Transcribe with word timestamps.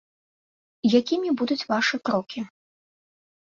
Якімі 0.99 1.29
будуць 1.41 1.59
вашы 1.73 1.95
крокі? 2.11 2.39